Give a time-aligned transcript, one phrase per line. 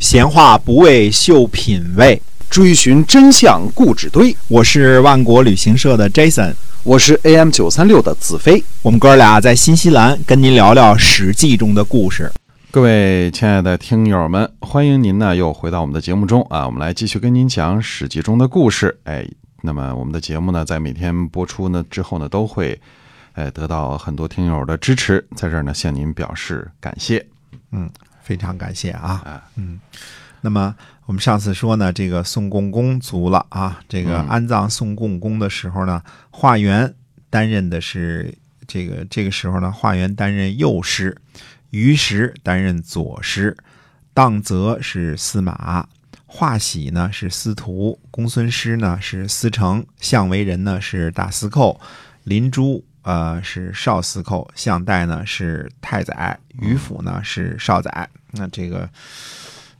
[0.00, 4.34] 闲话不为秀品味，追寻真相故纸堆。
[4.48, 8.64] 我是万国旅行社的 Jason，我是 AM 九三六的子飞。
[8.80, 12.32] 我们哥俩在新西兰跟您聊聊《史记》中的故事。
[12.70, 16.64] 各位亲爱的听友们，欢迎您呢又回到我们的节目中啊！
[16.64, 18.98] 我们来继续跟您讲《史记》中的故事。
[19.04, 19.28] 哎，
[19.60, 22.80] 那么我们的节目呢，在每天播出呢之后呢，都会
[23.34, 27.24] 哎得到很多听友的支持，在这儿呢向您表示感谢。
[27.72, 27.88] 嗯，
[28.22, 29.22] 非常感谢啊。
[29.24, 29.80] 啊嗯，
[30.40, 30.74] 那么
[31.06, 33.80] 我们上次说呢，这个宋共公卒了啊。
[33.88, 36.94] 这个嗯安葬宋共公的时候呢，华元
[37.28, 38.34] 担任的是
[38.66, 41.16] 这个这个时候呢，华元担任右师，
[41.70, 43.56] 于石担任左师，
[44.14, 45.86] 荡泽是司马。
[46.32, 51.80] 华喜呢是司徒，公孙师呢是司成，相为人呢是大司寇，
[52.22, 58.08] 林朱呃是少司寇，项代呢是太宰，于府呢是少宰。
[58.32, 58.88] 那这个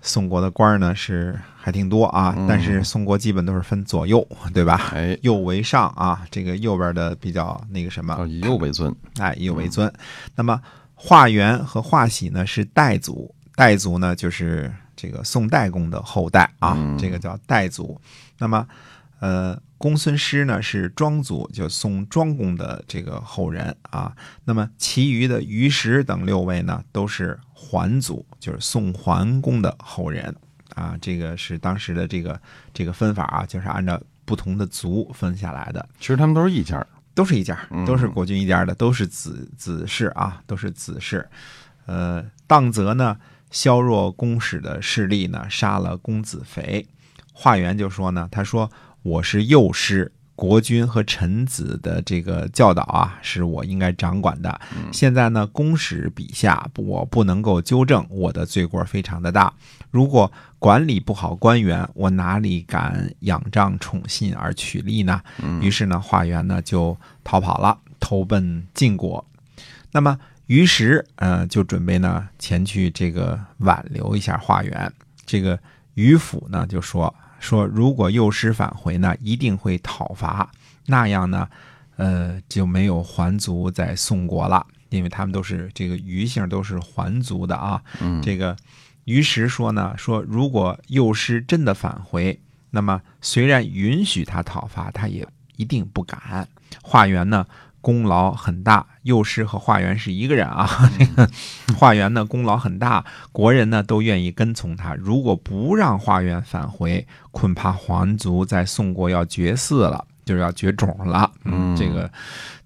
[0.00, 4.80] 宋国的官儿呢是还挺多啊，嗯但是宋国基本都是分左右，对吧？
[4.94, 8.94] 哎，右为上啊，这个右边的比较那个什么，以右为尊。
[9.18, 9.92] 哎，以右为尊。
[10.34, 10.60] 那么
[10.94, 18.00] 华元和华喜呢是代族，代族呢就是这个宋代公的后代啊，嗯这个叫代族。
[18.38, 18.66] 那么
[19.18, 24.14] 呃，公孙师呢是庄祖，就宋庄公的这个后人啊。
[24.44, 30.34] 那么其余的于石等六位呢都是桓祖，就是宋桓公的后人
[30.74, 30.96] 啊。
[31.00, 32.40] 这个是当时的这个
[32.74, 35.88] 这个分法啊，就是按照不同的族分下来的。
[36.00, 36.86] 其实他们都是一家。
[37.14, 41.26] 都是一家嗯，都是国君一家的，都是子子氏啊，都是子氏。
[41.86, 43.16] 呃，荡泽呢
[43.50, 46.86] 削弱公使的势力呢，杀了公子肥。
[47.32, 48.70] 华元就说呢，他说
[49.06, 54.60] 我是幼师，国君和臣子的这个教导啊，是我应该掌管的。
[54.92, 59.54] 现在呢，公使笔下，我不能够纠正，我的罪过非常的大。
[59.92, 65.22] 如果管理不好官员，我哪里敢仰仗宠信而取利呢？
[65.62, 69.24] 于是呢，华元呢就逃跑了，投奔晋国。
[69.92, 74.92] 那么于时呃就准备呢前去这个挽留一下华元。
[75.24, 75.56] 这个
[75.94, 80.50] 于府呢就说说，如果幼师返回呢，一定会讨伐，
[80.86, 81.48] 那样呢，
[81.96, 87.82] 呃就没有还族在宋国了，因为他们都是这个余姓都是还族的啊。
[88.00, 88.56] 嗯，这个
[89.04, 92.38] 于石说呢，说如果幼师真的返回，
[92.70, 95.26] 那么虽然允许他讨伐，他也
[95.56, 96.48] 一定不敢。
[96.82, 97.46] 华元呢
[97.86, 100.68] 功劳很大，幼师和化缘是一个人啊。
[100.98, 101.30] 这个
[101.78, 104.96] 化元呢功劳很大，国人呢都愿意跟从他。
[104.96, 111.30] 如果不让化缘返回，恐怕皇族在宋国要绝嗣了，就是要绝种了。
[111.44, 112.10] 嗯这个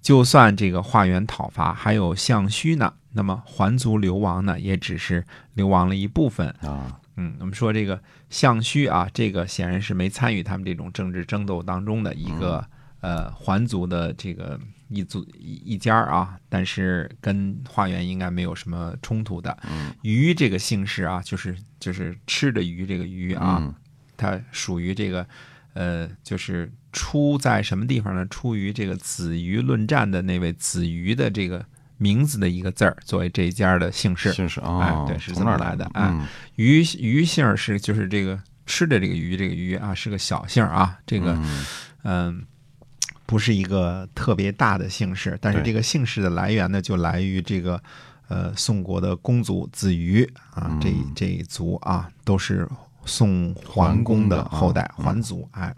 [0.00, 2.94] 就算这个化缘讨伐，还有项须呢。
[3.12, 5.22] 那么还族流亡呢，也只是
[5.52, 6.48] 流亡了一部分。
[6.62, 12.64] 啊，嗯，我们说这个项须啊，这个显然是没参与他们这种政治争斗当中的一个、
[13.00, 19.56] 呃环族的这个一族一一家儿啊，但是跟化缘应该没有什么冲突的。
[19.70, 23.74] 嗯鱼这个姓氏啊，就是就是吃的鱼这个鱼啊，嗯
[24.16, 25.26] 它属于这个
[25.72, 28.26] 呃，就是出在什么地方呢？
[28.26, 31.64] 出于这个子鱼论战的那位子鱼的这个
[31.96, 34.32] 名字的一个字儿，作为这一家的姓氏。
[34.32, 35.90] 姓氏啊哦，对是从哪儿这么来的的。
[35.94, 41.64] 哎嗯鱼鱼姓儿是就是这个吃的这个鱼，这个鱼啊是个小姓啊，这个嗯
[42.02, 42.46] 嗯。
[43.30, 47.80] 不是一个特别大的姓氏，但是这个姓氏的来源呢，就来于这个
[48.26, 52.68] 呃宋国的公族子瑜啊，这嗯这一族啊都是
[53.04, 55.48] 宋桓公的后代嗯桓族。
[55.52, 55.72] 哎，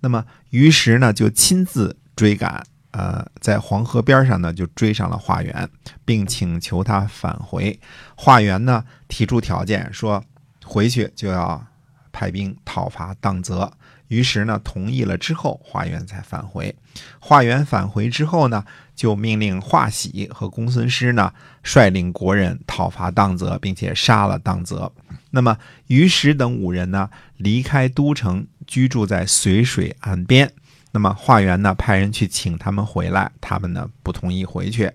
[0.00, 5.70] 那么于实呢就亲自追赶，呃，在黄河边上呢就追上了华元，
[6.04, 7.78] 并请求他返回。
[8.16, 10.24] 华元呢提出条件说，
[10.64, 11.64] 回去就要
[12.10, 13.72] 派兵讨伐当泽。
[14.08, 16.74] 于是呢，同意了之后，华元才返回。
[17.18, 24.92] 华元返回之后呢，就命令华喜和公孙师呢率领国人讨伐当泽，并且杀了当泽。
[25.30, 25.58] 那么
[25.88, 30.50] 于石等五人呢，离开都城，居住在随水岸边。
[30.92, 34.90] 那么华元呢，派人去请他们回来，他们呢不同意回去。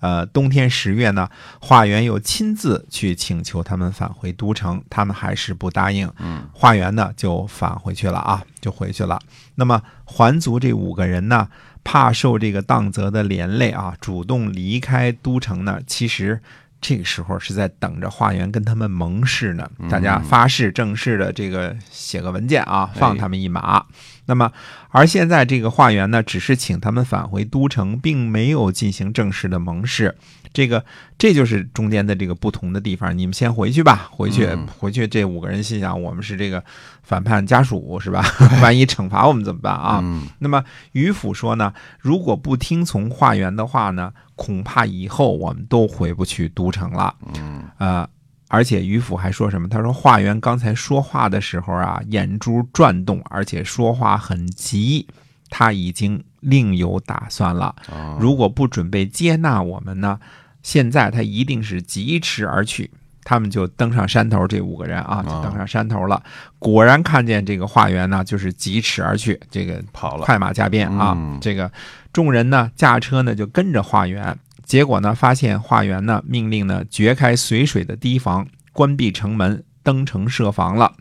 [0.00, 1.28] 呃，冬天十月呢，
[1.60, 6.10] 华元又亲自去请求他们返回都城，他们还是不答应。
[6.18, 9.18] 嗯，华元呢就返回去了啊，就回去了。
[9.56, 11.48] 那么还族这五个人呢，
[11.82, 16.40] 怕受这个荡泽的连累啊，主动离开都城呢，其实。
[16.80, 23.84] 这个时候是在等着华元跟他们盟誓呢，大家发誓正式的这个写个文件啊，放他们一马。
[24.28, 24.52] 那么，
[24.90, 30.14] 而现在这个化缘呢，只是请他们返回都城，并没有进行正式的盟誓。
[30.52, 30.84] 这个，
[31.18, 33.16] 这就是中间的这个不同的地方。
[33.16, 34.46] 你们先回去吧，回去，
[34.78, 35.06] 回去。
[35.08, 36.62] 这五个人心想，我们是这个
[37.02, 38.22] 反叛家属，是吧？
[38.62, 40.02] 万一惩罚我们怎么办啊？
[40.40, 47.14] 那么于府说呢，如果不听从化缘的话呢，恐怕以后我们都回不去都城了。
[47.34, 48.08] 嗯，呃，
[48.48, 49.68] 而且于府还说什么？
[49.68, 55.06] 他说化缘刚才说话的时候啊，眼珠转动，而且说话很急，
[55.50, 57.74] 他已经另有打算了。
[58.18, 60.18] 如果不准备接纳我们呢？
[60.62, 62.90] 现在他一定是疾驰而去，
[63.22, 66.22] 他们就登上山头，这五个人啊，就登上山头了。
[66.58, 71.16] 果然看见这个化缘呢，就是疾驰而去，这个跑了，快马加鞭啊。
[71.40, 71.70] 这个
[72.12, 74.36] 众人呢，驾车呢就跟着化缘，
[74.68, 80.92] 结果呢，发现化缘呢命令呢掘开随水的堤防，关闭城门，登城设防了。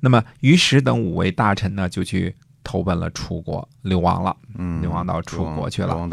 [0.00, 6.06] 那么于石等五位大臣呢，就去投奔了楚国，流亡了，嗯，流亡到楚国去了。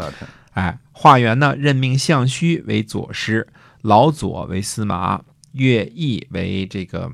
[0.52, 3.46] 哎，华元呢任命项须为左师，
[3.82, 5.20] 老左为司马，
[5.52, 7.12] 乐毅为这个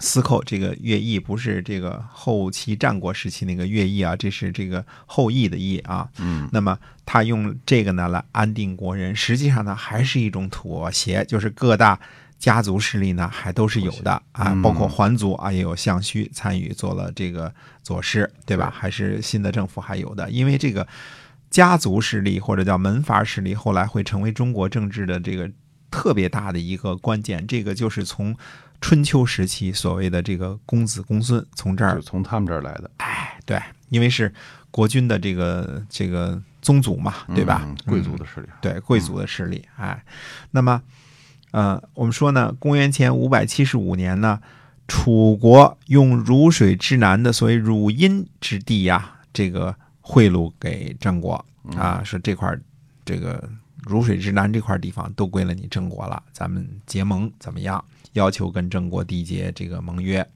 [0.00, 0.42] 司寇。
[0.44, 6.08] 这个乐毅不是这个后期战国时期那个乐毅啊，这是这个后羿的羿啊。
[6.18, 11.98] 嗯，那么他用这个呢来安定国人，实际上呢还是一种妥协，就是各大
[12.38, 18.72] 家族势力呢还都是有的啊，包括桓族啊也有项须参与做了这个左师，对吧？
[18.74, 20.86] 还是新的政府还有的，因为这个。
[21.50, 25.48] 家族势力或者叫门阀势力，后来会成为中国政治的这个
[25.94, 27.46] 特别大的一个关键。
[27.46, 28.36] 这个就是从
[28.80, 32.90] 春秋时期所谓的这个公子公孙从这儿从他们这儿来的。
[32.96, 34.34] 哎，对，因为是
[34.72, 37.64] 国君的这个这个宗族嘛，对吧？
[37.86, 39.64] 贵族的势力，对贵族的势力。
[39.76, 40.04] 哎，
[40.50, 40.82] 那么
[41.52, 44.40] 呃，我们说呢，公元前五百七十五年呢，
[44.88, 49.76] 楚国用汝水之南的所谓汝阴之地呀，这个。
[50.06, 51.42] 贿赂给郑国
[51.78, 52.54] 啊，说这块
[53.06, 53.42] 这个
[53.86, 57.82] 如水之南这块地方都归了你郑国了，咱们结盟怎么样？
[58.14, 60.26] 要求跟郑国缔结这个盟约。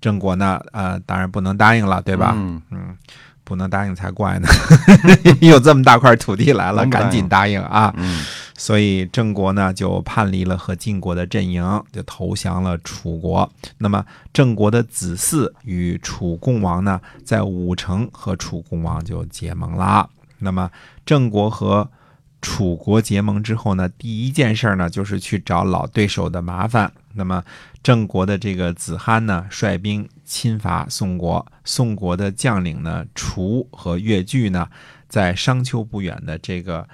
[0.00, 2.34] 郑国呢，呃，当然不能答应了，对吧？
[2.36, 2.96] 嗯，
[3.44, 4.48] 不能答应才怪呢，
[5.40, 7.92] 有这么大块土地来了，赶紧答应啊！
[7.96, 8.24] 嗯。
[8.56, 13.50] 所以郑国呢就叛离了和晋国的阵营，就投降了楚国。
[13.78, 20.08] 那么郑国的子嗣与楚共王呢，在武城和楚共王就结盟了。
[20.38, 20.70] 那么
[21.06, 21.90] 郑国和
[22.42, 26.92] 楚国结盟之后呢，第一件事呢就是去找老对手的麻烦。
[27.14, 27.42] 那么
[27.82, 31.46] 郑国的这个子罕呢，率兵侵伐宋国。
[31.64, 34.68] 宋国的将领呢，楚和越剧呢，
[35.08, 36.88] 在商丘不远的这个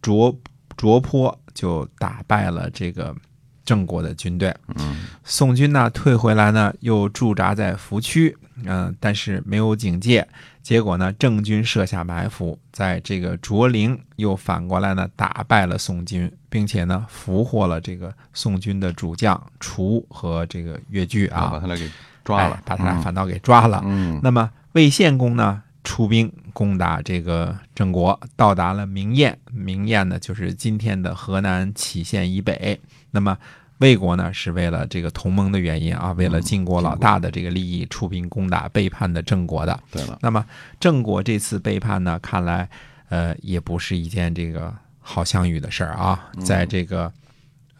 [0.00, 0.38] 卓。
[0.76, 3.14] 卓坡就打败了这个
[3.66, 4.54] 郑国的军队，
[5.24, 10.26] 宋军呢退回来呢，又驻扎在福区，嗯，但是没有警戒，
[10.62, 21.90] 结果呢，郑军设下埋伏，在这个卓陵又反过来呢打败了宋军，并且呢俘获了这个宋军的主将楚和这个越剧啊，把他俩给
[22.24, 23.82] 抓了，把他俩反倒给抓了。
[23.84, 25.62] 嗯，那么魏献公呢？
[25.82, 29.36] 出兵攻打这个郑国，到达了明燕。
[29.50, 32.78] 明燕呢，就是今天的河南杞县以北。
[33.12, 33.36] 那么
[33.80, 39.78] 魏国呢，是为了这个同盟的原因啊，为了晋国老大的这个利益，出兵攻打背叛的郑国的。
[39.90, 40.44] 对了，那么
[40.78, 42.68] 郑国这次背叛呢，看来
[43.10, 46.30] 呃也不是一件这个好相遇的事儿啊。
[46.44, 47.12] 在这个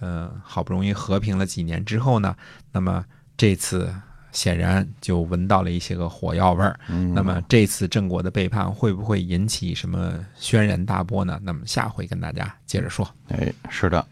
[0.01, 2.37] 呃好不容易和平了几年之后呢，
[2.73, 3.05] 那么
[3.37, 3.91] 这次。
[4.33, 6.79] 显然就闻到了一些个火药味儿。
[6.87, 11.37] 那么这次郑国的背叛会不会引起什么轩然大波呢？
[11.43, 13.05] 那么下回跟大家接着说。
[13.31, 14.07] 哎，是的。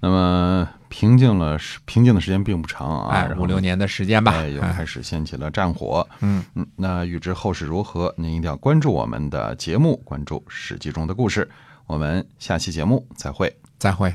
[0.00, 6.06] 那么平静了，平静的时间并不长啊，哎，五六年的时间吧，又 开始掀起了战火。
[6.20, 11.50] 嗯嗯，那预知后事如何，您一定要关注我们的节目，关注《史记》中的故事。
[11.88, 14.14] 我们下期节目再会，再会。